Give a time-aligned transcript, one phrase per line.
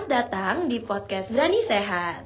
[0.00, 2.24] Selamat datang di podcast Berani Sehat.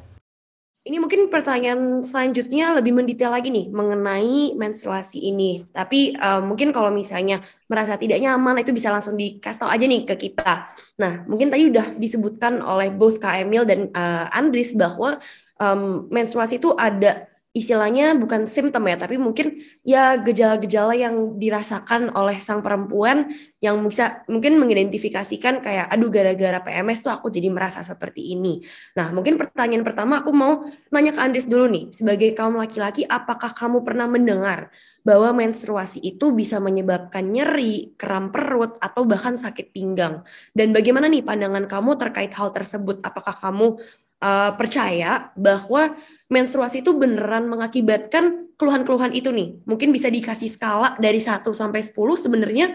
[0.87, 5.67] Ini mungkin pertanyaan selanjutnya lebih mendetail lagi nih mengenai menstruasi ini.
[5.75, 10.07] Tapi uh, mungkin kalau misalnya merasa tidak nyaman itu bisa langsung dikasih tahu aja nih
[10.07, 10.71] ke kita.
[11.03, 15.19] Nah, mungkin tadi udah disebutkan oleh both Kak Emil dan uh, Andris bahwa
[15.59, 22.43] um, menstruasi itu ada istilahnya bukan simptom ya, tapi mungkin ya gejala-gejala yang dirasakan oleh
[22.43, 23.31] sang perempuan
[23.63, 28.59] yang bisa mungkin mengidentifikasikan kayak aduh gara-gara PMS tuh aku jadi merasa seperti ini.
[28.99, 33.55] Nah, mungkin pertanyaan pertama aku mau nanya ke Andres dulu nih, sebagai kaum laki-laki apakah
[33.55, 34.75] kamu pernah mendengar
[35.07, 40.27] bahwa menstruasi itu bisa menyebabkan nyeri, kram perut atau bahkan sakit pinggang?
[40.51, 42.99] Dan bagaimana nih pandangan kamu terkait hal tersebut?
[43.07, 43.79] Apakah kamu
[44.23, 45.95] uh, percaya bahwa
[46.31, 49.59] menstruasi itu beneran mengakibatkan keluhan-keluhan itu nih.
[49.67, 52.67] Mungkin bisa dikasih skala dari 1 sampai 10 sebenarnya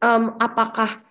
[0.00, 1.02] um, apakah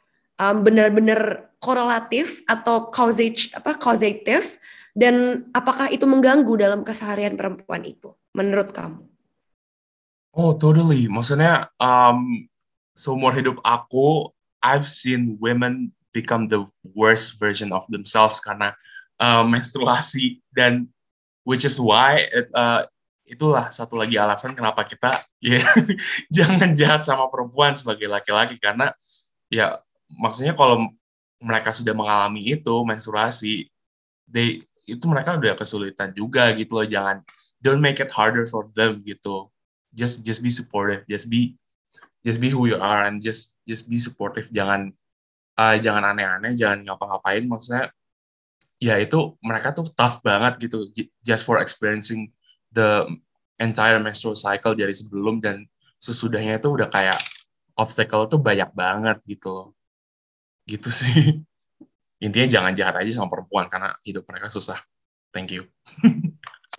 [0.42, 4.62] um, benar-benar korelatif atau causage apa causative
[4.98, 9.02] dan apakah itu mengganggu dalam keseharian perempuan itu menurut kamu?
[10.38, 11.10] Oh, totally.
[11.10, 12.46] Maksudnya um,
[12.94, 14.30] seumur hidup aku
[14.62, 16.66] I've seen women become the
[16.98, 18.74] worst version of themselves karena
[19.22, 20.42] uh, menstruasi.
[20.50, 20.90] Dan
[21.48, 22.84] which is why it, uh,
[23.28, 25.60] itulah satu lagi alasan kenapa kita ya
[26.36, 28.56] jangan jahat sama perempuan sebagai laki-laki.
[28.58, 28.92] Karena
[29.52, 29.78] ya
[30.16, 30.88] maksudnya kalau
[31.38, 33.70] mereka sudah mengalami itu menstruasi
[34.26, 36.88] they itu mereka udah kesulitan juga gitu loh.
[36.88, 37.22] Jangan
[37.60, 39.52] don't make it harder for them gitu.
[39.92, 41.04] Just just be supportive.
[41.06, 41.60] Just be
[42.24, 44.48] just be who you are and just just be supportive.
[44.52, 44.96] Jangan
[45.60, 47.44] uh, jangan aneh-aneh jangan ngapa-ngapain.
[47.46, 47.92] Maksudnya
[48.78, 50.90] ya itu mereka tuh tough banget gitu
[51.26, 52.30] just for experiencing
[52.70, 53.06] the
[53.58, 55.66] entire menstrual cycle dari sebelum dan
[55.98, 57.18] sesudahnya itu udah kayak
[57.74, 59.74] obstacle tuh banyak banget gitu
[60.70, 61.42] gitu sih
[62.26, 64.78] intinya jangan jahat aja sama perempuan karena hidup mereka susah
[65.34, 65.66] thank you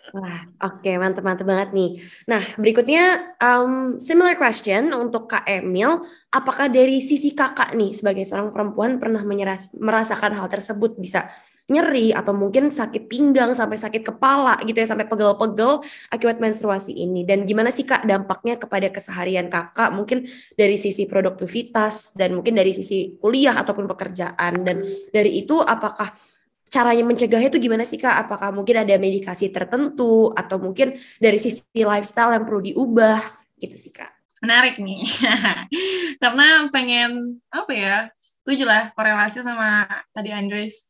[0.08, 1.90] Wah, oke, okay, mantep-mantep banget nih.
[2.32, 6.00] Nah, berikutnya um, similar question untuk Kak Emil.
[6.32, 10.96] Apakah dari sisi kakak nih sebagai seorang perempuan pernah menyeras, merasakan hal tersebut?
[10.96, 11.28] Bisa
[11.68, 17.28] nyeri atau mungkin sakit pinggang sampai sakit kepala gitu ya sampai pegel-pegel akibat menstruasi ini.
[17.28, 20.24] Dan gimana sih kak dampaknya kepada keseharian kakak mungkin
[20.56, 24.64] dari sisi produktivitas dan mungkin dari sisi kuliah ataupun pekerjaan?
[24.64, 24.80] Dan
[25.12, 26.08] dari itu apakah
[26.72, 28.16] caranya mencegahnya itu gimana sih kak?
[28.28, 33.20] Apakah mungkin ada medikasi tertentu atau mungkin dari sisi lifestyle yang perlu diubah?
[33.60, 34.08] Gitu sih kak.
[34.40, 35.04] Menarik nih.
[36.22, 39.84] Karena pengen apa ya setuju lah korelasi sama
[40.16, 40.88] tadi Andres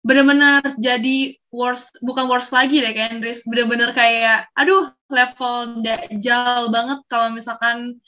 [0.00, 3.44] bener-bener jadi worst bukan worst lagi deh kayak Andres.
[3.44, 8.00] Bener-bener kayak aduh level dajal banget kalau misalkan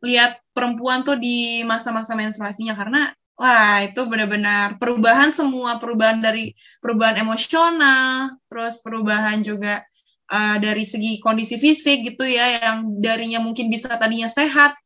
[0.00, 2.78] lihat perempuan tuh di masa-masa menstruasinya.
[2.78, 6.52] Karena wah itu benar-benar perubahan semua perubahan dari
[6.84, 9.80] perubahan emosional terus perubahan juga
[10.28, 14.76] uh, dari segi kondisi fisik gitu ya yang darinya mungkin bisa tadinya sehat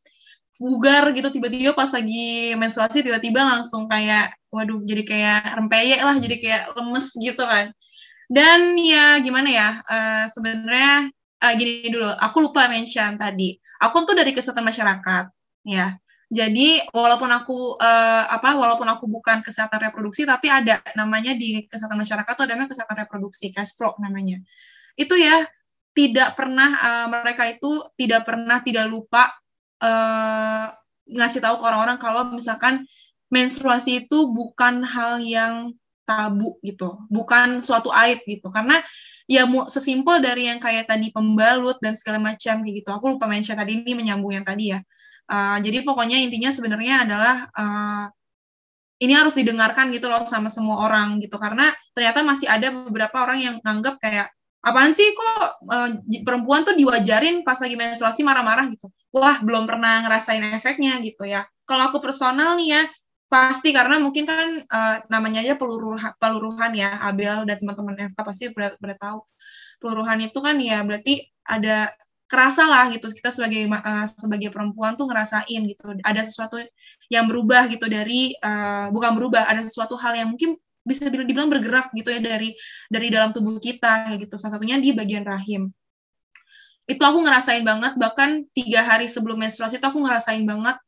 [0.56, 1.28] bugar gitu.
[1.34, 7.06] Tiba-tiba pas lagi menstruasi tiba-tiba langsung kayak waduh jadi kayak rempeyek lah jadi kayak lemes
[7.18, 7.74] gitu kan.
[8.30, 11.10] Dan ya gimana ya uh, sebenarnya
[11.42, 13.58] uh, gini dulu aku lupa mention tadi.
[13.82, 15.24] Aku tuh dari kesehatan masyarakat
[15.66, 15.98] ya.
[16.34, 22.00] Jadi walaupun aku uh, apa walaupun aku bukan kesehatan reproduksi tapi ada namanya di kesehatan
[22.00, 24.40] masyarakat tuh ada namanya kesehatan reproduksi KESPRO namanya.
[24.96, 25.44] Itu ya
[25.94, 29.30] tidak pernah uh, mereka itu tidak pernah tidak lupa
[29.84, 32.88] uh, ngasih tahu ke orang-orang kalau misalkan
[33.32, 35.72] menstruasi itu bukan hal yang
[36.04, 38.52] tabu gitu, bukan suatu aib gitu.
[38.52, 38.80] Karena
[39.24, 42.88] ya mu, sesimpel dari yang kayak tadi pembalut dan segala macam gitu.
[42.92, 44.80] Aku lupa mention tadi ini menyambung yang tadi ya.
[45.24, 48.06] Uh, jadi pokoknya intinya sebenarnya adalah uh,
[49.00, 53.38] ini harus didengarkan gitu loh sama semua orang gitu karena ternyata masih ada beberapa orang
[53.40, 54.30] yang nganggap kayak
[54.64, 55.90] apaan sih kok uh,
[56.24, 58.88] perempuan tuh diwajarin pas lagi menstruasi marah-marah gitu.
[59.12, 61.44] Wah, belum pernah ngerasain efeknya gitu ya.
[61.68, 62.82] Kalau aku personal nih ya,
[63.34, 68.44] pasti karena mungkin kan uh, namanya aja peluruhan, peluruhan ya, Abel dan teman-teman FK pasti
[68.54, 69.18] udah, tahu.
[69.82, 71.90] Peluruhan itu kan ya berarti ada
[72.30, 73.10] kerasa lah gitu.
[73.10, 75.82] Kita sebagai uh, sebagai perempuan tuh ngerasain gitu.
[76.06, 76.62] Ada sesuatu
[77.10, 80.54] yang berubah gitu dari uh, bukan berubah ada sesuatu hal yang mungkin
[80.86, 82.54] bisa dibilang bergerak gitu ya dari
[82.86, 84.38] dari dalam tubuh kita gitu.
[84.38, 85.74] Salah satunya di bagian rahim.
[86.86, 90.78] Itu aku ngerasain banget bahkan tiga hari sebelum menstruasi itu aku ngerasain banget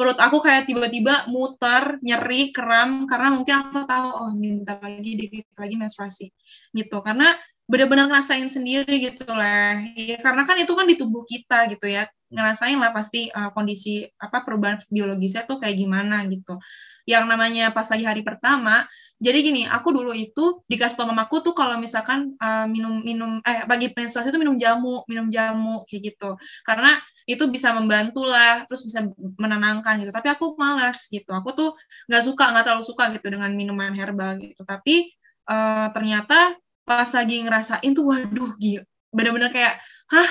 [0.00, 5.52] perut aku kayak tiba-tiba muter nyeri kram karena mungkin aku tahu oh ini lagi dikit
[5.60, 6.26] lagi menstruasi
[6.72, 7.04] gitu.
[7.04, 7.36] Karena
[7.70, 9.78] benar-benar ngerasain sendiri gitu lah.
[9.94, 12.10] Ya karena kan itu kan di tubuh kita gitu ya.
[12.30, 16.58] Ngerasain lah pasti uh, kondisi apa perubahan biologisnya tuh kayak gimana gitu.
[17.06, 18.86] Yang namanya pas lagi hari pertama
[19.20, 23.68] jadi gini aku dulu itu dikasih tau mamaku tuh kalau misalkan uh, minum minum eh
[23.68, 26.40] pagi menstruasi itu minum jamu minum jamu kayak gitu.
[26.64, 26.96] Karena
[27.28, 29.04] itu bisa membantu lah terus bisa
[29.36, 30.10] menenangkan gitu.
[30.10, 31.30] Tapi aku malas gitu.
[31.36, 31.76] Aku tuh
[32.08, 34.64] nggak suka nggak terlalu suka gitu dengan minuman herbal gitu.
[34.64, 35.12] Tapi
[35.52, 36.56] uh, ternyata
[36.90, 38.82] pas lagi ngerasain tuh waduh gila.
[39.14, 39.78] Bener-bener kayak
[40.10, 40.30] hah?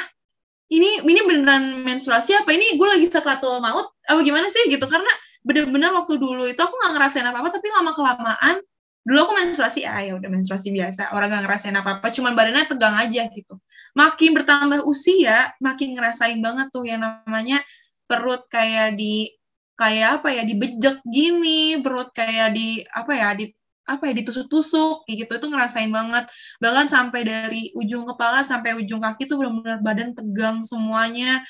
[0.70, 2.52] Ini ini beneran menstruasi apa?
[2.52, 4.68] Ini gue lagi sakratul maut apa gimana sih?
[4.68, 4.84] Gitu.
[4.84, 5.08] Karena
[5.40, 8.60] bener-bener waktu dulu itu aku nggak ngerasain apa apa tapi lama kelamaan
[9.08, 11.16] dulu aku menstruasi ah ya udah menstruasi biasa.
[11.16, 13.56] Orang nggak ngerasain apa apa cuman badannya tegang aja gitu.
[13.96, 17.64] Makin bertambah usia makin ngerasain banget tuh yang namanya
[18.06, 19.32] perut kayak di
[19.80, 23.48] kayak apa ya dibejek gini perut kayak di apa ya di
[23.90, 25.32] apa ya ditusuk-tusuk gitu.
[25.34, 26.30] Itu ngerasain banget.
[26.62, 31.42] Bahkan sampai dari ujung kepala sampai ujung kaki tuh benar-benar badan tegang semuanya.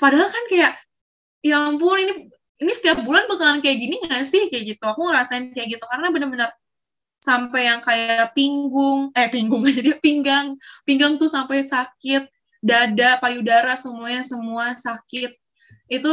[0.00, 0.72] Padahal kan kayak
[1.44, 2.12] ya ampun ini
[2.56, 4.48] ini setiap bulan bakalan kayak gini gak sih?
[4.48, 4.84] Kayak gitu.
[4.88, 5.84] Aku ngerasain kayak gitu.
[5.84, 6.50] Karena benar-benar
[7.20, 10.56] sampai yang kayak pinggung eh pinggung jadi pinggang.
[10.88, 12.24] Pinggang tuh sampai sakit.
[12.64, 15.36] Dada payudara semuanya semua sakit.
[15.92, 16.10] Itu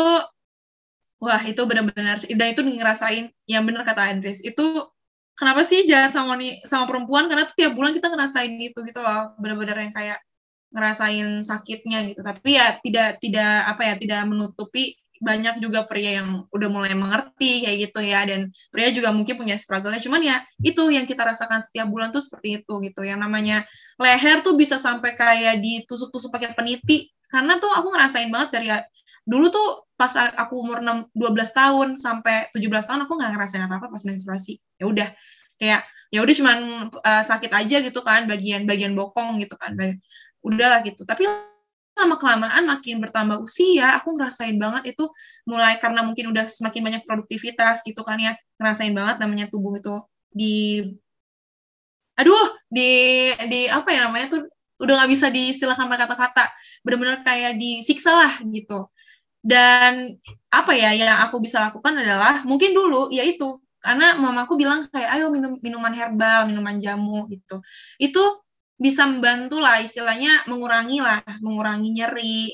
[1.24, 4.84] wah itu benar-benar dan itu ngerasain yang benar kata Andres itu
[5.38, 7.26] kenapa sih jalan sama sama perempuan?
[7.30, 9.34] Karena tuh tiap bulan kita ngerasain gitu gitu loh.
[9.38, 10.20] Benar-benar yang kayak
[10.74, 12.22] ngerasain sakitnya gitu.
[12.26, 17.64] Tapi ya tidak tidak apa ya tidak menutupi banyak juga pria yang udah mulai mengerti
[17.64, 18.26] kayak gitu ya.
[18.28, 20.02] Dan pria juga mungkin punya struggle-nya.
[20.02, 23.02] Cuman ya itu yang kita rasakan setiap bulan tuh seperti itu gitu.
[23.06, 23.58] Yang namanya
[24.02, 27.10] leher tuh bisa sampai kayak ditusuk-tusuk pakai peniti.
[27.30, 28.68] Karena tuh aku ngerasain banget dari
[29.24, 33.88] dulu tuh pas aku umur 6, 12 tahun sampai 17 tahun aku nggak ngerasain apa-apa
[33.92, 34.60] pas menstruasi.
[34.80, 35.10] Ya udah
[35.58, 35.82] kayak
[36.12, 36.58] ya udah cuman
[36.92, 39.74] uh, sakit aja gitu kan bagian bagian bokong gitu kan
[40.44, 41.08] udahlah gitu.
[41.08, 41.24] Tapi
[41.94, 45.06] lama kelamaan makin bertambah usia aku ngerasain banget itu
[45.46, 50.02] mulai karena mungkin udah semakin banyak produktivitas gitu kan ya ngerasain banget namanya tubuh itu
[50.34, 50.82] di
[52.18, 52.90] aduh di
[53.50, 54.42] di apa ya namanya tuh
[54.82, 56.46] udah nggak bisa diistilahkan pakai kata-kata
[56.82, 58.90] benar-benar kayak disiksa lah gitu
[59.44, 60.16] dan
[60.48, 65.28] apa ya yang aku bisa lakukan adalah mungkin dulu yaitu karena mamaku bilang kayak ayo
[65.28, 67.60] minum minuman herbal, minuman jamu gitu.
[68.00, 68.24] Itu
[68.80, 72.48] bisa membantu lah istilahnya mengurangi lah, mengurangi nyeri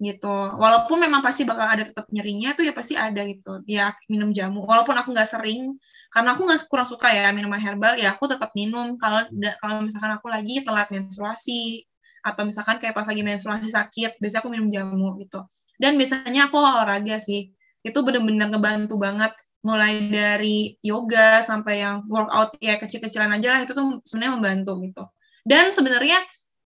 [0.00, 0.56] gitu.
[0.56, 3.60] Walaupun memang pasti bakal ada tetap nyerinya tuh ya pasti ada gitu.
[3.68, 4.64] Dia minum jamu.
[4.64, 5.76] Walaupun aku nggak sering,
[6.08, 9.28] karena aku nggak kurang suka ya minuman herbal, ya aku tetap minum kalau
[9.60, 11.84] kalau misalkan aku lagi telat menstruasi
[12.20, 15.44] atau misalkan kayak pas lagi menstruasi sakit biasanya aku minum jamu gitu.
[15.80, 17.50] Dan biasanya aku olahraga sih.
[17.80, 19.32] Itu bener-bener ngebantu banget.
[19.60, 23.60] Mulai dari yoga sampai yang workout ya kecil-kecilan aja lah.
[23.64, 25.04] Itu tuh sebenarnya membantu gitu.
[25.44, 26.20] Dan sebenarnya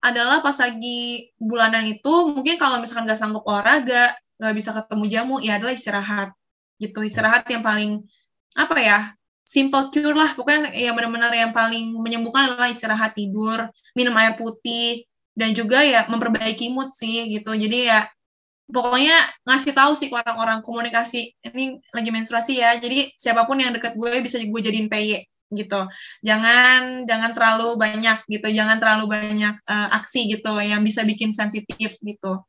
[0.04, 5.36] adalah pas lagi bulanan itu mungkin kalau misalkan nggak sanggup olahraga nggak bisa ketemu jamu
[5.38, 6.28] ya adalah istirahat.
[6.82, 8.02] Gitu istirahat yang paling
[8.58, 8.98] apa ya
[9.46, 10.34] simple cure lah.
[10.34, 16.06] Pokoknya yang benar-benar yang paling menyembuhkan adalah istirahat tidur minum air putih dan juga ya
[16.06, 17.52] memperbaiki mood sih gitu.
[17.54, 18.06] Jadi ya
[18.70, 23.76] pokoknya ngasih tahu sih ke orang-orang komunikasi ini lagi menstruasi ya jadi siapa pun yang
[23.76, 25.80] deket gue bisa gue jadiin PY gitu.
[26.24, 28.48] Jangan jangan terlalu banyak gitu.
[28.50, 32.40] Jangan terlalu banyak uh, aksi gitu yang bisa bikin sensitif gitu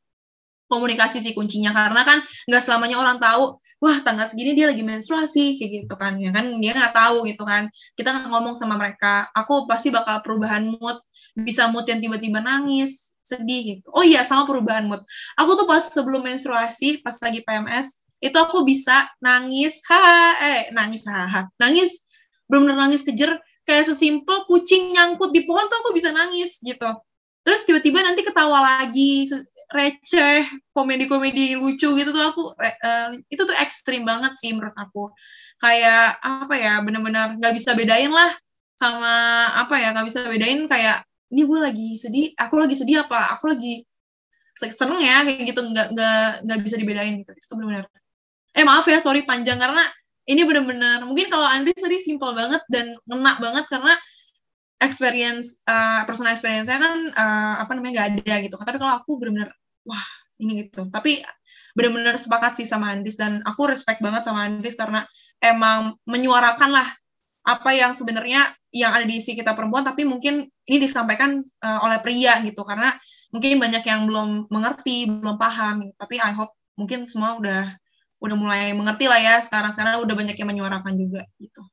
[0.68, 1.72] komunikasi sih kuncinya.
[1.72, 6.18] Karena kan nggak selamanya orang tahu wah tanggal segini dia lagi menstruasi kayak gitu kan.
[6.18, 7.69] Ya kan dia nggak tahu gitu kan.
[7.94, 9.30] Kita ngomong sama mereka.
[9.34, 10.98] Aku pasti bakal perubahan mood.
[11.36, 13.88] Bisa mood yang tiba-tiba nangis sedih gitu.
[13.92, 15.02] Oh iya sama perubahan mood.
[15.38, 21.06] Aku tuh pas sebelum menstruasi pas lagi PMS itu aku bisa nangis ha eh nangis
[21.10, 22.10] ha nangis.
[22.50, 23.38] Belum nangis kejer.
[23.66, 26.86] Kayak sesimpel kucing nyangkut di pohon tuh aku bisa nangis gitu.
[27.42, 29.26] Terus tiba-tiba nanti ketawa lagi
[29.76, 35.12] receh komedi-komedi lucu gitu tuh aku uh, itu tuh ekstrim banget sih menurut aku.
[35.60, 38.32] Kayak apa ya benar-benar nggak bisa bedain lah
[38.80, 39.14] sama
[39.56, 43.36] apa ya nggak bisa bedain kayak ini gue lagi sedih aku lagi sedih apa?
[43.36, 43.84] Aku lagi
[44.56, 47.32] seneng ya kayak gitu nggak nggak nggak bisa dibedain gitu.
[47.36, 47.92] Itu benar-benar
[48.56, 49.84] eh maaf ya sorry panjang karena
[50.26, 53.94] ini benar-benar mungkin kalau Andri tadi simple banget dan ngena banget karena
[54.82, 58.56] experience uh, personal experience saya kan uh, apa namanya nggak ada gitu.
[58.58, 59.52] Tapi kalau aku benar-benar
[59.85, 60.06] wah
[60.42, 60.92] ini gitu.
[60.92, 61.23] Tapi
[61.75, 65.07] benar-benar sepakat sih sama Andris dan aku respect banget sama Andris karena
[65.39, 66.87] emang menyuarakan lah
[67.45, 72.01] apa yang sebenarnya yang ada di isi kita perempuan tapi mungkin ini disampaikan uh, oleh
[72.04, 72.65] pria gitu.
[72.65, 72.92] Karena
[73.31, 75.94] mungkin banyak yang belum mengerti belum paham.
[75.95, 77.71] Tapi I hope mungkin semua udah
[78.19, 79.71] udah mulai mengerti lah ya sekarang.
[79.71, 81.63] Sekarang udah banyak yang menyuarakan juga gitu.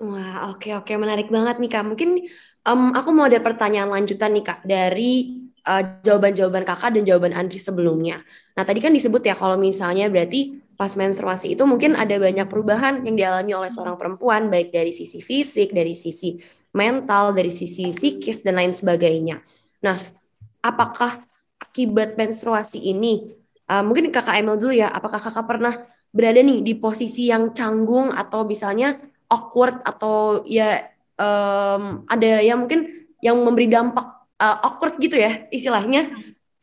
[0.00, 0.92] Wah, oke oke.
[0.96, 1.84] Menarik banget nih Kak.
[1.84, 2.24] Mungkin
[2.64, 7.60] um, aku mau ada pertanyaan lanjutan nih Kak dari uh, jawaban-jawaban Kakak dan jawaban Andri
[7.60, 8.22] sebelumnya.
[8.56, 13.04] Nah, tadi kan disebut ya kalau misalnya berarti pas menstruasi itu mungkin ada banyak perubahan
[13.04, 16.40] yang dialami oleh seorang perempuan baik dari sisi fisik, dari sisi
[16.72, 19.44] mental, dari sisi psikis dan lain sebagainya.
[19.84, 19.96] Nah,
[20.64, 21.20] apakah
[21.60, 23.36] akibat menstruasi ini
[23.68, 25.74] uh, mungkin Kakak Emil dulu ya, apakah Kakak pernah
[26.10, 28.98] berada nih di posisi yang canggung atau misalnya
[29.30, 36.08] awkward atau ya um, ada yang mungkin yang memberi dampak uh, awkward gitu ya istilahnya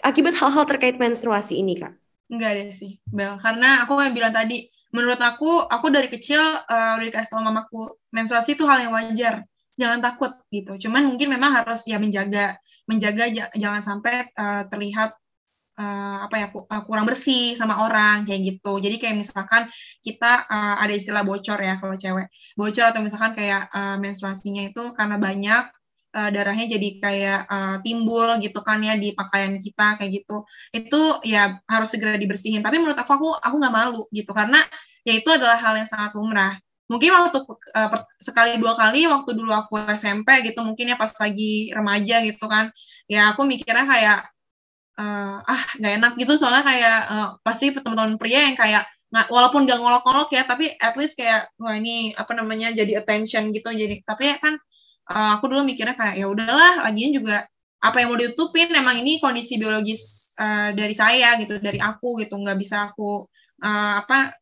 [0.01, 1.93] akibat hal-hal terkait menstruasi ini kak?
[2.27, 3.39] Enggak deh sih, Bel.
[3.39, 7.95] Karena aku yang bilang tadi, menurut aku, aku dari kecil uh, udah dikasih tau mamaku,
[8.11, 9.47] menstruasi itu hal yang wajar.
[9.79, 10.75] Jangan takut gitu.
[10.75, 15.15] Cuman mungkin memang harus ya menjaga, menjaga jangan sampai uh, terlihat
[15.79, 18.81] uh, apa ya uh, kurang bersih sama orang kayak gitu.
[18.81, 19.69] Jadi kayak misalkan
[20.03, 22.27] kita uh, ada istilah bocor ya kalau cewek.
[22.59, 25.63] Bocor atau misalkan kayak uh, menstruasinya itu karena banyak
[26.17, 30.41] uh, darahnya jadi kayak uh, timbul gitu kan ya di pakaian kita kayak gitu.
[30.73, 32.65] Itu ya harus segera dibersihin.
[32.65, 34.65] Tapi menurut aku aku aku nggak malu gitu karena
[35.05, 36.57] ya itu adalah hal yang sangat lumrah
[36.87, 37.43] mungkin waktu
[37.75, 42.47] uh, sekali dua kali waktu dulu aku SMP gitu mungkin ya pas lagi remaja gitu
[42.47, 42.71] kan
[43.11, 44.19] ya aku mikirnya kayak
[44.95, 49.63] uh, ah nggak enak gitu soalnya kayak uh, pasti teman-teman pria yang kayak nggak walaupun
[49.63, 54.03] gak ngolok-ngolok ya tapi at least kayak wah ini apa namanya jadi attention gitu jadi
[54.03, 54.59] tapi kan
[55.11, 57.47] uh, aku dulu mikirnya kayak ya udahlah lagian juga
[57.77, 62.35] apa yang mau ditutupin emang ini kondisi biologis uh, dari saya gitu dari aku gitu.
[62.35, 63.25] Nggak bisa aku
[63.61, 64.33] uh, apa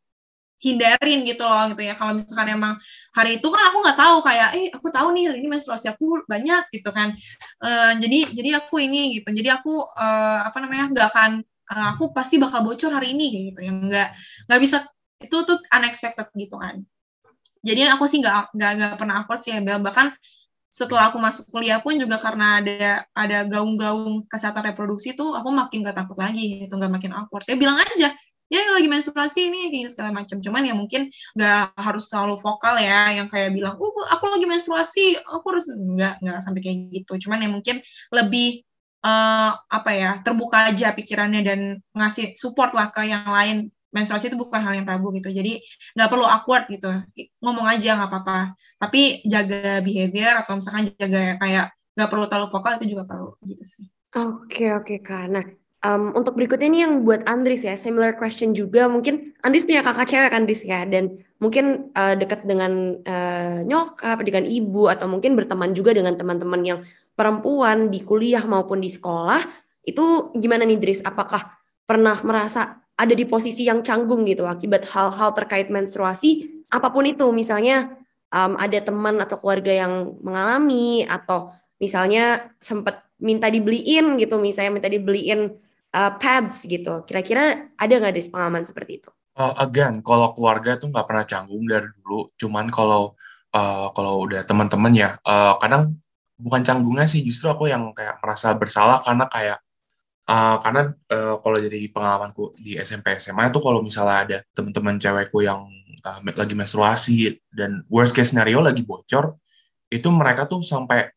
[0.63, 1.93] hindarin gitu loh gitu ya.
[1.99, 2.73] Kalau misalkan emang
[3.13, 6.23] hari itu kan aku nggak tahu kayak eh aku tahu nih hari ini menstruasi aku
[6.25, 7.11] banyak gitu kan.
[7.59, 9.29] Uh, jadi jadi aku ini gitu.
[9.35, 11.31] Jadi aku uh, apa namanya nggak akan
[11.75, 14.15] uh, aku pasti bakal bocor hari ini gitu yang nggak
[14.47, 14.87] nggak bisa
[15.19, 16.81] itu tuh unexpected gitu kan.
[17.65, 20.15] Jadi aku sih nggak nggak pernah awkward sih ya bahkan
[20.75, 25.87] setelah aku masuk kuliah pun juga karena ada ada gaung-gaung kesehatan reproduksi tuh aku makin
[25.87, 27.47] gak takut lagi gitu nggak makin awkward.
[27.47, 28.11] Ya bilang aja
[28.45, 33.17] ya lagi menstruasi ini kayak segala macam cuman ya mungkin nggak harus selalu vokal ya
[33.17, 37.25] yang kayak bilang oh aku lagi menstruasi aku harus nggak nggak sampai kayak gitu.
[37.25, 37.79] Cuman ya mungkin
[38.11, 38.67] lebih
[39.05, 41.59] uh, apa ya terbuka aja pikirannya dan
[41.95, 45.63] ngasih support lah ke yang lain menstruasi itu bukan hal yang tabu gitu jadi
[45.95, 46.91] nggak perlu awkward gitu
[47.39, 52.75] ngomong aja nggak apa-apa tapi jaga behavior atau misalkan jaga kayak nggak perlu terlalu vokal
[52.75, 53.85] itu juga perlu gitu sih
[54.19, 55.39] oke oke karena
[55.85, 58.89] Um, untuk berikutnya ini yang buat Andris ya, similar question juga.
[58.89, 64.17] Mungkin Andris punya kakak cewek kan, Andris ya, dan mungkin uh, dekat dengan uh, nyokap,
[64.25, 66.79] dengan ibu, atau mungkin berteman juga dengan teman-teman yang
[67.13, 69.45] perempuan di kuliah maupun di sekolah.
[69.85, 71.05] Itu gimana nih, Dris?
[71.05, 71.53] Apakah
[71.85, 77.27] pernah merasa ada di posisi yang canggung gitu akibat hal-hal terkait menstruasi, apa pun itu,
[77.35, 77.91] misalnya
[78.31, 84.87] um, ada teman atau keluarga yang mengalami, atau misalnya sempat minta dibeliin gitu, misalnya minta
[84.87, 85.59] dibeliin
[85.91, 87.03] uh, pads gitu.
[87.03, 89.11] Kira-kira ada nggak di pengalaman seperti itu?
[89.35, 92.31] Uh, again, kalau keluarga tuh nggak pernah canggung dari dulu.
[92.39, 93.19] Cuman kalau
[93.51, 95.99] uh, kalau udah teman-teman ya, uh, kadang
[96.39, 99.59] bukan canggungnya sih, justru aku yang kayak merasa bersalah karena kayak
[100.29, 105.41] uh, karena uh, kalau jadi pengalamanku di SMP SMA itu kalau misalnya ada teman-teman cewekku
[105.45, 105.65] yang
[106.05, 109.37] uh, lagi menstruasi dan worst case scenario lagi bocor,
[109.89, 111.09] itu mereka tuh sampai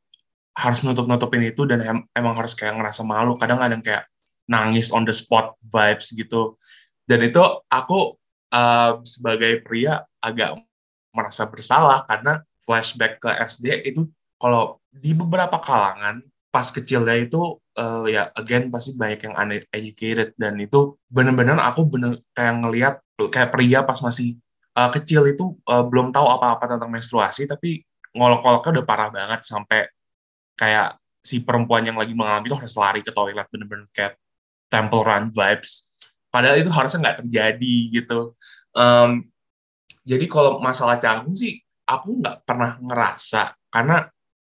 [0.58, 3.38] harus nutup-nutupin itu dan em emang harus kayak ngerasa malu.
[3.38, 4.04] Kadang ada yang kayak
[4.48, 6.56] nangis on the spot vibes gitu
[7.08, 7.40] dan itu
[7.72, 8.20] aku
[8.52, 10.60] uh, sebagai pria agak
[11.16, 14.04] merasa bersalah karena flashback ke SD itu
[14.36, 20.56] kalau di beberapa kalangan pas kecilnya itu uh, ya again pasti banyak yang uneducated dan
[20.56, 22.94] itu bener-bener aku bener kayak ngelihat
[23.28, 24.40] kayak pria pas masih
[24.72, 27.84] uh, kecil itu uh, belum tahu apa-apa tentang menstruasi tapi
[28.16, 29.92] ngolok-ngoloknya udah parah banget sampai
[30.56, 34.16] kayak si perempuan yang lagi mengalami itu harus lari ke toilet bener-bener kayak
[34.72, 35.92] Temple Run vibes.
[36.28, 38.36] Padahal itu harusnya nggak terjadi gitu.
[38.76, 39.28] Um,
[40.04, 44.08] jadi kalau masalah canggung sih, aku nggak pernah ngerasa karena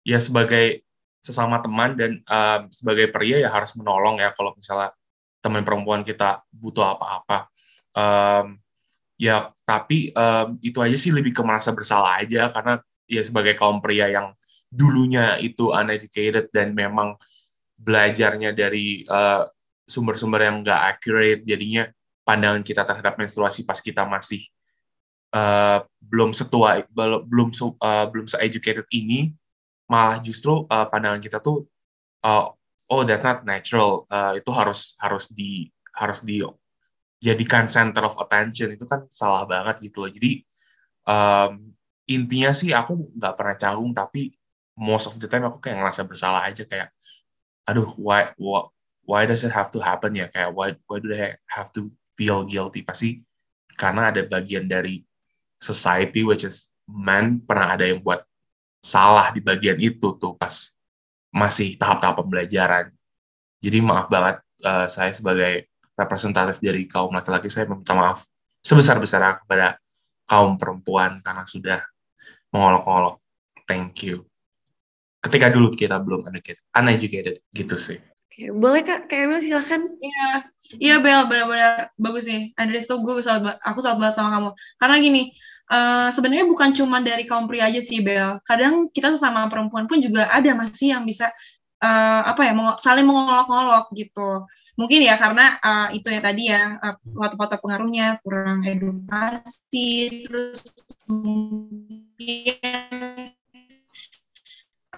[0.05, 0.88] ya sebagai
[1.29, 4.97] sesama teman dan um, sebagai pria ya harus menolong ya kalau misalnya
[5.45, 7.53] teman perempuan kita butuh apa-apa.
[7.93, 8.57] Um,
[9.21, 13.83] ya tapi um, itu aja sih lebih ke merasa bersalah aja karena ya sebagai kaum
[13.85, 14.33] pria yang
[14.71, 17.19] dulunya itu uneducated dan memang
[17.77, 19.43] belajarnya dari uh,
[19.89, 21.89] sumber-sumber yang nggak accurate jadinya
[22.23, 24.45] pandangan kita terhadap menstruasi pas kita masih
[25.33, 27.49] uh, belum setua belum belum
[27.81, 29.33] uh, belum se-educated ini
[29.89, 31.65] malah justru uh, pandangan kita tuh
[32.23, 32.53] uh,
[32.93, 34.05] oh that's not natural.
[34.09, 36.45] Uh, itu harus harus di harus di
[37.21, 38.73] jadikan center of attention.
[38.77, 40.11] Itu kan salah banget gitu loh.
[40.13, 40.45] Jadi
[41.09, 41.73] um,
[42.09, 44.33] intinya sih aku nggak pernah canggung tapi
[44.79, 46.65] most of the time aku kayak ngerasa bersalah aja.
[46.69, 46.93] Kayak
[47.69, 48.69] aduh why why,
[49.05, 50.29] why does it have to happen ya?
[50.29, 52.85] Kayak why why do they have to feel guilty?
[52.85, 53.25] Pasti
[53.79, 55.05] karena ada bagian dari
[55.59, 58.28] society which is man pernah ada yang buat
[58.89, 60.73] salah di bagian itu tuh pas
[61.29, 62.89] masih tahap-tahap pembelajaran
[63.61, 68.25] jadi maaf banget uh, saya sebagai representatif dari kaum laki-laki saya meminta maaf
[68.65, 69.77] sebesar-besarnya kepada
[70.25, 71.85] kaum perempuan karena sudah
[72.49, 73.21] mengolok-olok
[73.69, 74.25] thank you
[75.23, 77.99] ketika dulu kita belum uneducated, uneducated gitu sih.
[78.31, 79.83] Oke, boleh kak, Kak Emil silahkan.
[79.99, 80.27] Iya,
[80.79, 82.55] iya Bel, benar-benar bagus sih.
[82.55, 84.51] Andres tuh gue salut, aku salut banget sama kamu.
[84.79, 85.23] Karena gini,
[85.73, 88.41] uh, sebenarnya bukan cuma dari kaum pria aja sih Bel.
[88.45, 91.31] Kadang kita sesama perempuan pun juga ada masih yang bisa
[91.81, 94.45] uh, apa ya, saling mengolok-olok gitu.
[94.79, 100.63] Mungkin ya karena uh, itu ya tadi ya foto-foto uh, pengaruhnya kurang edukasi, terus
[101.11, 102.59] mungkin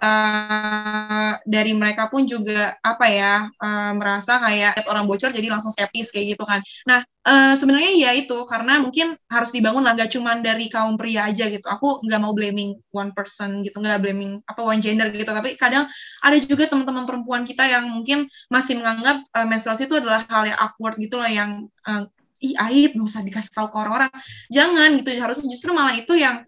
[0.01, 6.11] uh, dari mereka pun juga apa ya uh, merasa kayak orang bocor jadi langsung skeptis
[6.11, 6.65] kayak gitu kan.
[6.89, 11.29] Nah uh, sebenarnya ya itu karena mungkin harus dibangun lah gak cuma dari kaum pria
[11.29, 11.65] aja gitu.
[11.69, 15.31] Aku nggak mau blaming one person gitu, nggak blaming apa one gender gitu.
[15.31, 15.87] Tapi kadang
[16.25, 20.59] ada juga teman-teman perempuan kita yang mungkin masih menganggap uh, menstruasi itu adalah hal yang
[20.59, 22.09] awkward gitu lah yang uh,
[22.41, 24.13] ih aib nggak usah dikasih tahu ke orang-orang
[24.49, 26.41] jangan gitu harus justru malah itu yang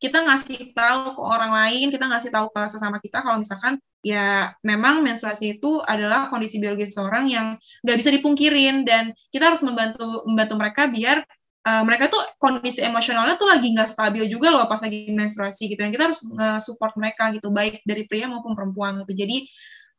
[0.00, 4.56] kita ngasih tahu ke orang lain, kita ngasih tahu ke sesama kita kalau misalkan ya
[4.64, 7.46] memang menstruasi itu adalah kondisi biologis seseorang yang
[7.84, 11.20] nggak bisa dipungkirin dan kita harus membantu membantu mereka biar
[11.68, 15.84] uh, mereka tuh kondisi emosionalnya tuh lagi nggak stabil juga loh pas lagi menstruasi gitu
[15.84, 16.24] dan kita harus
[16.64, 19.12] support mereka gitu baik dari pria maupun perempuan gitu.
[19.12, 19.44] Jadi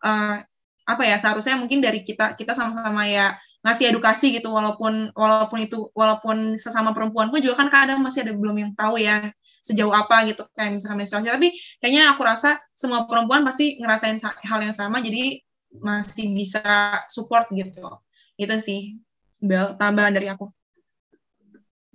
[0.02, 0.42] uh,
[0.82, 5.94] apa ya seharusnya mungkin dari kita kita sama-sama ya ngasih edukasi gitu walaupun walaupun itu
[5.94, 9.30] walaupun sesama perempuan pun juga kan kadang masih ada belum yang tahu ya
[9.62, 11.30] sejauh apa gitu kayak misalkan menstruasi.
[11.30, 11.50] Tapi
[11.80, 15.40] kayaknya aku rasa semua perempuan pasti ngerasain hal yang sama jadi
[15.80, 17.86] masih bisa support gitu.
[18.36, 19.00] Itu sih
[19.40, 20.50] bel tambahan dari aku.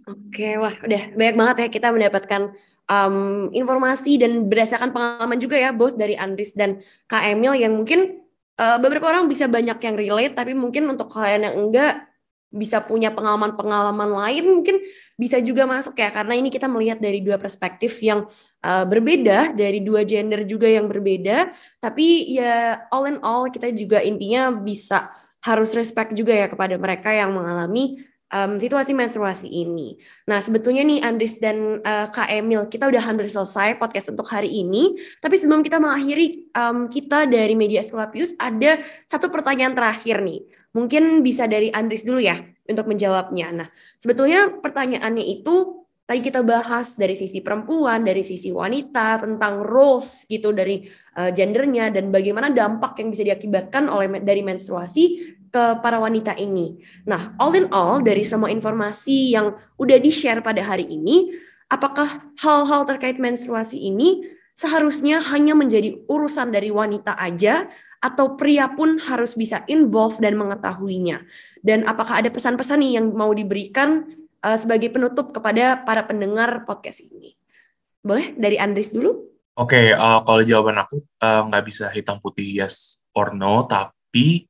[0.07, 2.55] Oke, wah udah banyak banget ya kita mendapatkan
[2.87, 6.79] um, informasi dan berdasarkan pengalaman juga ya, both dari Andris dan
[7.11, 8.23] Kak Emil yang mungkin
[8.55, 12.07] uh, beberapa orang bisa banyak yang relate, tapi mungkin untuk kalian yang enggak,
[12.51, 14.79] bisa punya pengalaman-pengalaman lain mungkin
[15.19, 18.25] bisa juga masuk ya karena ini kita melihat dari dua perspektif yang
[18.63, 21.51] uh, berbeda dari dua gender juga yang berbeda
[21.83, 25.11] tapi ya all in all kita juga intinya bisa
[25.43, 28.03] harus respect juga ya kepada mereka yang mengalami
[28.35, 29.99] um, situasi menstruasi ini.
[30.27, 34.51] Nah, sebetulnya nih Andris dan uh, Kak Emil, kita udah hampir selesai podcast untuk hari
[34.51, 34.97] ini.
[35.23, 40.43] Tapi sebelum kita mengakhiri, um, kita dari Media Skolapius ada satu pertanyaan terakhir nih.
[40.77, 42.37] Mungkin bisa dari Andris dulu ya
[42.69, 43.65] untuk menjawabnya.
[43.65, 50.29] Nah, sebetulnya pertanyaannya itu tadi kita bahas dari sisi perempuan, dari sisi wanita tentang roles
[50.31, 50.87] gitu dari
[51.19, 55.05] uh, gendernya dan bagaimana dampak yang bisa diakibatkan oleh dari menstruasi
[55.51, 56.79] ke para wanita ini.
[57.11, 61.35] Nah, all in all dari semua informasi yang udah di-share pada hari ini,
[61.67, 64.23] apakah hal-hal terkait menstruasi ini
[64.57, 67.69] seharusnya hanya menjadi urusan dari wanita aja
[68.01, 71.21] atau pria pun harus bisa involve dan mengetahuinya.
[71.61, 74.09] Dan apakah ada pesan-pesan nih yang mau diberikan
[74.41, 77.37] uh, sebagai penutup kepada para pendengar podcast ini?
[78.01, 79.29] Boleh dari Andris dulu?
[79.57, 83.65] Oke, okay, uh, kalau jawaban aku eh, nggak uh, bisa hitam putih yes or no,
[83.65, 84.45] tapi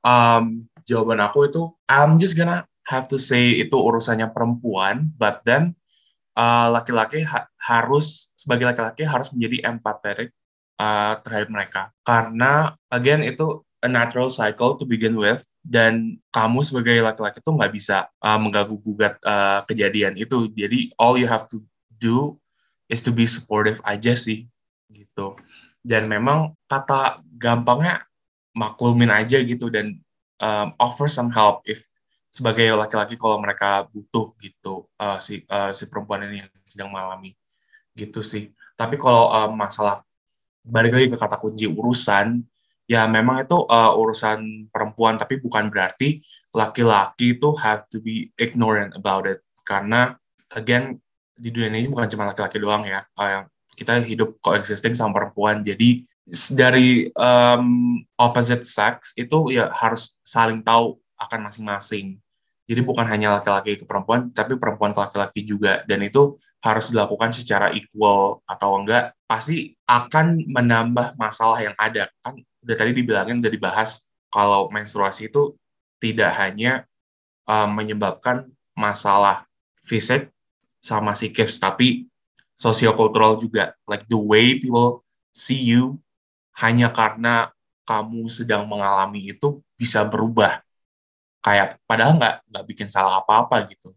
[0.00, 5.76] um, jawaban aku itu I'm just gonna have to say itu urusannya perempuan, but then
[6.36, 10.28] laki-laki uh, ha harus sebagai laki-laki harus menjadi empathetic
[10.76, 11.82] uh, terhadap mereka.
[12.04, 17.72] Karena again itu a natural cycle to begin with dan kamu sebagai laki-laki tuh nggak
[17.72, 20.52] bisa uh, mengganggu gugat uh, kejadian itu.
[20.52, 21.64] Jadi all you have to
[21.96, 22.36] do
[22.86, 24.46] is to be supportive aja sih
[24.92, 25.34] gitu.
[25.80, 28.04] Dan memang kata gampangnya
[28.56, 30.00] maklumin aja gitu dan
[30.40, 31.84] um, offer some help if
[32.36, 37.32] sebagai laki-laki kalau mereka butuh gitu uh, si uh, si perempuan ini yang sedang mengalami
[37.96, 38.52] gitu sih.
[38.76, 40.04] Tapi kalau uh, masalah
[40.60, 42.44] balik lagi ke kata kunci urusan
[42.84, 46.20] ya memang itu uh, urusan perempuan tapi bukan berarti
[46.52, 49.40] laki-laki itu have to be ignorant about it.
[49.64, 50.12] Karena
[50.52, 51.00] again
[51.40, 55.64] di dunia ini bukan cuma laki-laki doang ya uh, kita hidup coexisting sama perempuan.
[55.64, 56.04] Jadi
[56.52, 62.20] dari um, opposite sex itu ya harus saling tahu akan masing-masing
[62.66, 65.86] jadi bukan hanya laki-laki ke perempuan, tapi perempuan ke laki-laki juga.
[65.86, 72.10] Dan itu harus dilakukan secara equal atau enggak, pasti akan menambah masalah yang ada.
[72.18, 75.54] Kan udah tadi dibilangin, udah dibahas, kalau menstruasi itu
[76.02, 76.82] tidak hanya
[77.46, 79.46] um, menyebabkan masalah
[79.86, 80.34] fisik
[80.82, 82.10] sama psikis, tapi
[82.58, 86.02] sosiokultural juga like the way people see you
[86.58, 87.54] hanya karena
[87.86, 90.65] kamu sedang mengalami itu bisa berubah
[91.46, 93.94] kayak padahal nggak nggak bikin salah apa-apa gitu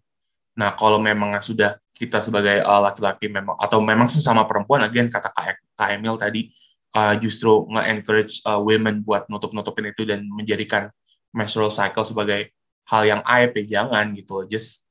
[0.54, 5.10] nah kalau memang sudah kita sebagai uh, laki-laki uh, memang atau memang sesama perempuan again
[5.10, 6.54] kata Kak, Kak Emil tadi
[6.94, 10.94] uh, justru nge-encourage uh, women buat nutup-nutupin itu dan menjadikan
[11.34, 12.54] menstrual cycle sebagai
[12.86, 14.86] hal yang aib ya jangan gitu just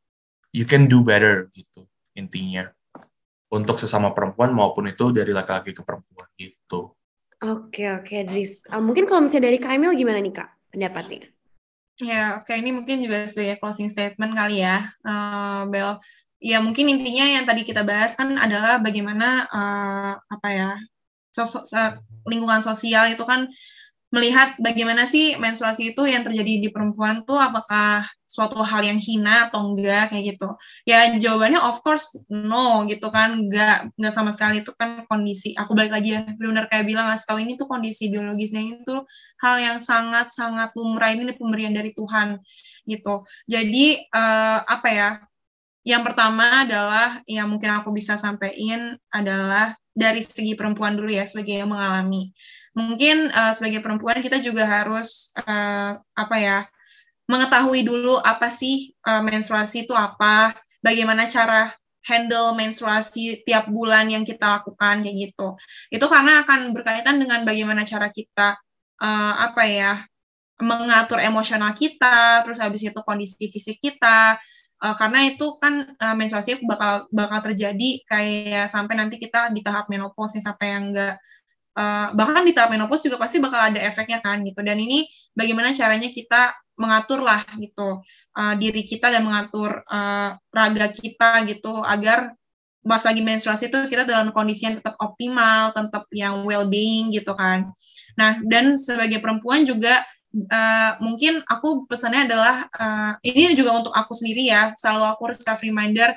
[0.50, 1.86] you can do better gitu
[2.18, 2.66] intinya
[3.48, 6.92] untuk sesama perempuan maupun itu dari laki-laki ke perempuan gitu.
[7.38, 8.66] Oke oke Dris.
[8.68, 11.22] Uh, mungkin kalau misalnya dari Kamil gimana nih kak pendapatnya?
[11.98, 15.98] Ya oke ini mungkin juga sebagai closing statement kali ya uh, Bel.
[16.38, 20.70] Ya mungkin intinya yang tadi kita bahas kan adalah bagaimana uh, apa ya
[22.26, 23.50] lingkungan sosial itu kan
[24.08, 29.52] melihat bagaimana sih menstruasi itu yang terjadi di perempuan tuh apakah suatu hal yang hina
[29.52, 30.48] atau enggak kayak gitu.
[30.88, 33.36] Ya jawabannya of course no gitu kan.
[33.44, 34.64] Enggak enggak sama sekali.
[34.64, 38.08] Itu kan kondisi aku balik lagi ya benar kayak bilang ngasih tahu ini tuh kondisi
[38.08, 38.80] biologisnya.
[38.80, 39.04] Itu
[39.44, 41.12] hal yang sangat sangat lumrah.
[41.12, 42.40] Ini pemberian dari Tuhan
[42.88, 43.28] gitu.
[43.44, 45.08] Jadi uh, apa ya
[45.84, 51.60] yang pertama adalah yang mungkin aku bisa sampaikan adalah dari segi perempuan dulu ya sebagai
[51.64, 52.32] yang mengalami
[52.78, 56.58] mungkin uh, sebagai perempuan kita juga harus uh, apa ya
[57.28, 61.74] mengetahui dulu apa sih uh, menstruasi itu apa, bagaimana cara
[62.08, 65.58] handle menstruasi tiap bulan yang kita lakukan kayak gitu.
[65.92, 68.56] Itu karena akan berkaitan dengan bagaimana cara kita
[69.04, 69.92] uh, apa ya
[70.58, 74.40] mengatur emosional kita, terus habis itu kondisi fisik kita.
[74.78, 79.90] Uh, karena itu kan uh, menstruasi bakal bakal terjadi kayak sampai nanti kita di tahap
[79.90, 81.18] menopause sampai yang enggak
[81.78, 85.06] uh, bahkan di tahap menopause juga pasti bakal ada efeknya kan gitu dan ini
[85.38, 88.02] bagaimana caranya kita mengatur lah gitu
[88.38, 92.34] uh, diri kita dan mengatur uh, raga kita gitu agar
[92.88, 97.68] pas lagi menstruasi itu kita dalam kondisi yang tetap optimal, tetap yang well-being gitu kan.
[98.16, 100.00] Nah, dan sebagai perempuan juga
[100.48, 105.60] uh, mungkin aku pesannya adalah uh, ini juga untuk aku sendiri ya, selalu aku self
[105.60, 106.16] reminder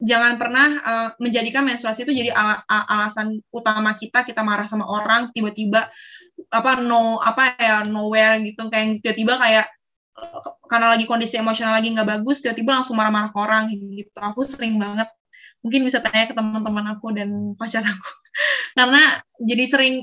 [0.00, 5.28] jangan pernah uh, menjadikan menstruasi itu jadi al alasan utama kita kita marah sama orang
[5.36, 5.92] tiba-tiba
[6.48, 9.66] apa no apa ya nowhere gitu kayak tiba-tiba kayak
[10.70, 14.18] karena lagi kondisi emosional lagi nggak bagus tiba-tiba langsung marah-marah ke orang gitu.
[14.20, 15.08] Aku sering banget
[15.60, 18.10] mungkin bisa tanya ke teman-teman aku dan pacar aku.
[18.78, 19.94] Karena jadi sering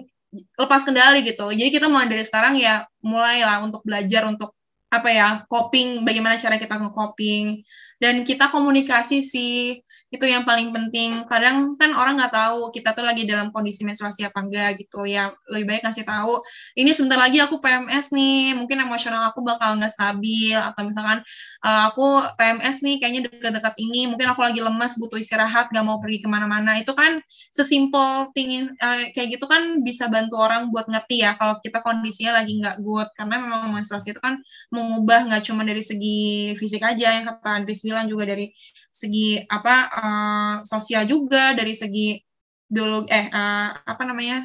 [0.59, 1.49] lepas kendali gitu.
[1.53, 4.53] Jadi kita mulai dari sekarang ya mulailah untuk belajar untuk
[4.87, 7.59] apa ya coping bagaimana cara kita nge-coping
[7.97, 11.27] dan kita komunikasi sih itu yang paling penting.
[11.27, 15.03] Kadang kan orang nggak tahu kita tuh lagi dalam kondisi menstruasi apa enggak gitu.
[15.03, 16.39] Ya lebih baik kasih tahu
[16.79, 20.55] ini sebentar lagi aku PMS nih mungkin emosional aku bakal nggak stabil.
[20.55, 21.19] Atau misalkan
[21.65, 25.99] uh, aku PMS nih kayaknya dekat-dekat ini mungkin aku lagi lemas butuh istirahat gak mau
[25.99, 26.79] pergi ke mana-mana.
[26.79, 27.19] Itu kan
[27.51, 32.39] sesimpel tingin uh, kayak gitu kan bisa bantu orang buat ngerti ya kalau kita kondisinya
[32.39, 33.09] lagi nggak good.
[33.17, 34.39] Karena memang menstruasi itu kan
[34.71, 38.51] mengubah nggak cuma dari segi fisik aja yang kata Andris bilang juga dari
[38.91, 42.19] segi apa uh, sosial juga dari segi
[42.67, 44.43] biologi eh uh, apa namanya?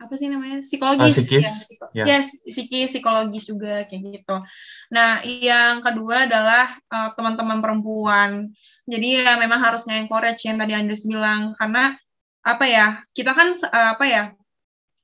[0.00, 0.64] Apa sih namanya?
[0.64, 1.16] Psikologis.
[1.28, 2.06] Uh, ya, psiko yeah.
[2.08, 4.36] yes psikis psikologis juga kayak gitu.
[4.92, 8.48] Nah yang kedua adalah uh, teman-teman perempuan.
[8.86, 11.92] Jadi ya memang harus nge-encourage yang tadi Andres bilang karena
[12.46, 14.22] apa ya kita kan uh, apa ya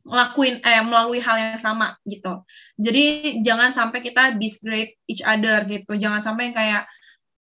[0.02, 2.42] ngelakuin eh melalui hal yang sama gitu.
[2.74, 5.94] Jadi jangan sampai kita disgrade each other gitu.
[5.94, 6.82] Jangan sampai yang kayak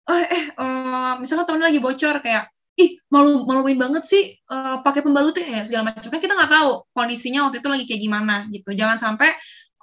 [0.07, 5.03] oh, eh uh, misalnya temen lagi bocor kayak ih malu maluin banget sih uh, pakai
[5.03, 6.07] pembalut ya segala macam.
[6.07, 8.69] Kan kita nggak tahu kondisinya waktu itu lagi kayak gimana gitu.
[8.71, 9.29] Jangan sampai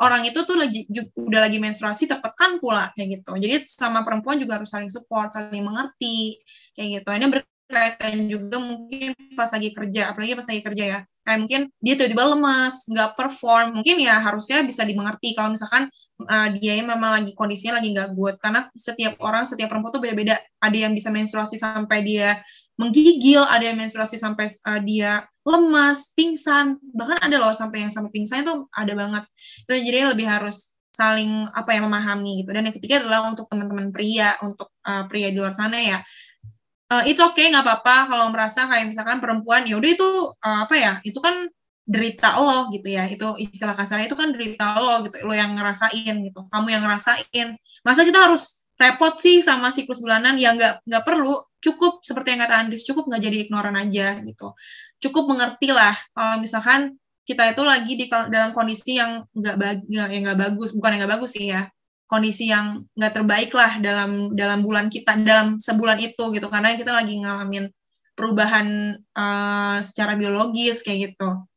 [0.01, 3.33] orang itu tuh lagi udah lagi menstruasi tertekan pula kayak gitu.
[3.37, 6.41] Jadi sama perempuan juga harus saling support saling mengerti
[6.73, 7.09] kayak gitu.
[7.13, 11.95] Ini berkaitan juga mungkin pas lagi kerja apalagi pas lagi kerja ya kayak mungkin dia
[11.95, 13.79] tiba-tiba lemas nggak perform.
[13.79, 15.87] Mungkin ya harusnya bisa dimengerti kalau misalkan
[16.27, 18.37] uh, dia memang lagi kondisinya lagi nggak good.
[18.43, 20.37] Karena setiap orang setiap perempuan tuh beda-beda.
[20.59, 22.39] Ada yang bisa menstruasi sampai dia
[22.81, 26.83] menggigil ada yang menstruasi sampai uh, dia lemas pingsan.
[26.83, 29.25] Bahkan ada loh sampai yang sampai pingsan itu ada banget.
[29.67, 32.51] Itu jadi lebih harus saling apa ya memahami gitu.
[32.53, 35.99] Dan yang ketiga adalah untuk teman-teman pria untuk uh, pria di luar sana ya
[36.93, 40.75] uh, it's okay nggak apa-apa kalau merasa kayak misalkan perempuan ya udah itu uh, apa
[40.77, 41.49] ya itu kan
[41.83, 46.15] derita lo gitu ya itu istilah kasarnya itu kan derita lo gitu lo yang ngerasain
[46.21, 47.49] gitu kamu yang ngerasain.
[47.83, 50.39] Masa kita harus repot sih sama siklus bulanan?
[50.39, 54.55] Ya nggak nggak perlu cukup seperti yang kata Andris cukup nggak jadi ignoran aja gitu.
[55.03, 60.39] Cukup mengerti lah kalau misalkan kita itu lagi di dalam kondisi yang nggak yang nggak
[60.39, 61.71] bagus bukan yang nggak bagus sih ya
[62.13, 66.93] kondisi yang nggak terbaik lah dalam dalam bulan kita dalam sebulan itu gitu karena kita
[66.93, 67.73] lagi ngalamin
[68.13, 71.49] perubahan uh, secara biologis kayak gitu.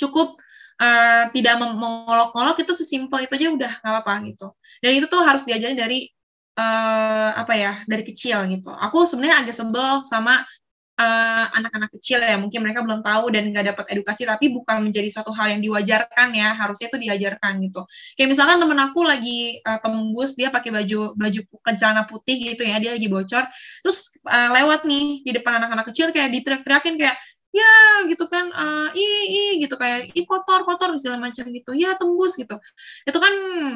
[0.00, 0.40] Cukup
[0.80, 4.56] uh, tidak mengolok-olok itu sesimpel itu aja udah nggak apa-apa gitu.
[4.80, 6.08] Dan itu tuh harus diajarin dari
[6.56, 8.72] uh, apa ya dari kecil gitu.
[8.72, 10.40] Aku sebenarnya agak sebel sama
[11.02, 15.08] eh, anak-anak kecil ya mungkin mereka belum tahu dan nggak dapat edukasi tapi bukan menjadi
[15.10, 17.82] suatu hal yang diwajarkan ya harusnya itu diajarkan gitu.
[18.14, 21.40] Kayak misalkan temen aku lagi uh, tembus dia pakai baju baju
[21.74, 23.44] celana putih gitu ya dia lagi bocor
[23.82, 27.16] terus uh, lewat nih di depan anak-anak kecil kayak diteriak-teriakin kayak
[27.52, 27.72] ya
[28.08, 32.40] gitu kan uh, i i gitu kayak i kotor kotor segala macam gitu ya tembus
[32.40, 32.56] gitu.
[33.04, 33.32] Itu kan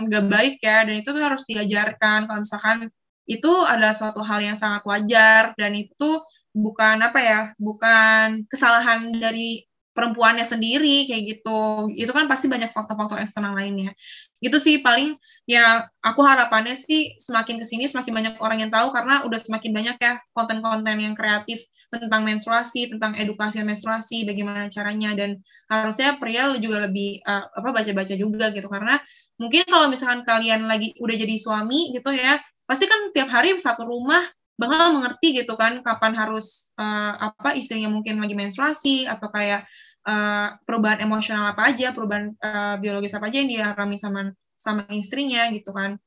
[0.08, 2.24] nggak baik ya dan itu tuh harus diajarkan.
[2.24, 2.88] Kalau misalkan
[3.26, 6.22] itu adalah suatu hal yang sangat wajar dan itu tuh
[6.56, 11.88] bukan apa ya bukan kesalahan dari perempuannya sendiri kayak gitu.
[11.96, 13.96] Itu kan pasti banyak faktor-faktor eksternal lainnya.
[14.44, 15.16] Itu sih paling
[15.48, 19.72] ya aku harapannya sih semakin ke sini semakin banyak orang yang tahu karena udah semakin
[19.72, 25.16] banyak ya konten-konten yang kreatif tentang menstruasi tentang edukasi menstruasi bagaimana caranya.
[25.16, 25.40] Dan
[25.72, 28.68] harusnya pria juga lebih uh, apa baca-baca juga gitu.
[28.68, 29.00] Karena
[29.40, 33.86] mungkin kalau misalkan kalian lagi udah jadi suami gitu ya pasti kan tiap hari satu
[33.86, 34.20] rumah
[34.56, 39.68] bakal mengerti gitu kan kapan harus uh, apa istrinya mungkin lagi menstruasi atau kayak
[40.08, 45.52] uh, perubahan emosional apa aja, perubahan uh, biologis apa aja yang dialami sama sama istrinya
[45.52, 46.00] gitu kan.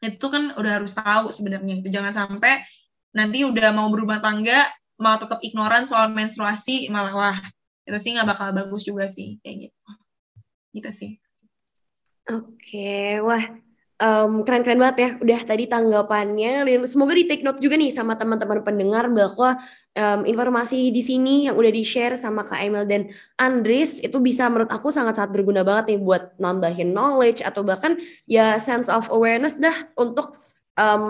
[0.00, 2.64] Itu kan udah harus tahu sebenarnya itu jangan sampai
[3.12, 4.64] nanti udah mau berumah tangga
[4.96, 7.38] mau tetap ignoran soal menstruasi malah wah
[7.84, 9.88] itu sih nggak bakal bagus juga sih kayak gitu.
[10.72, 11.12] Gitu sih.
[12.30, 13.44] Oke, wah
[14.00, 18.64] um, keren-keren banget ya udah tadi tanggapannya semoga di take note juga nih sama teman-teman
[18.64, 19.60] pendengar bahwa
[19.94, 24.48] um, informasi di sini yang udah di share sama Kak Emil dan Andris itu bisa
[24.48, 29.60] menurut aku sangat-sangat berguna banget nih buat nambahin knowledge atau bahkan ya sense of awareness
[29.60, 30.40] dah untuk
[30.80, 31.04] um,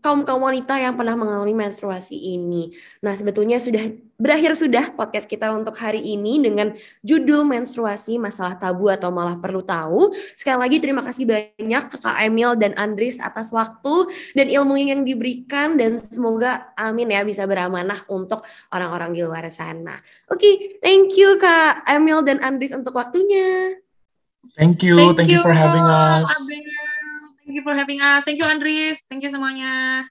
[0.00, 2.72] kaum kaum wanita yang pernah mengalami menstruasi ini.
[3.02, 6.72] Nah sebetulnya sudah berakhir sudah podcast kita untuk hari ini dengan
[7.04, 10.14] judul menstruasi masalah tabu atau malah perlu tahu.
[10.38, 15.02] Sekali lagi terima kasih banyak ke Kak Emil dan Andris atas waktu dan ilmu yang
[15.02, 19.98] diberikan dan semoga amin ya bisa beramanah untuk orang-orang di luar sana.
[20.30, 23.76] Oke, okay, thank you Kak Emil dan Andris untuk waktunya.
[24.56, 26.26] Thank you, thank, thank you, you for having us.
[27.50, 28.22] Thank you for having us.
[28.22, 29.02] Thank you Andris.
[29.10, 30.06] Thank you semuanya.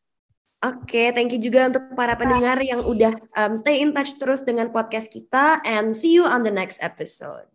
[0.59, 4.43] Oke, okay, thank you juga untuk para pendengar yang udah um, stay in touch terus
[4.43, 7.47] dengan podcast kita and see you on the next episode.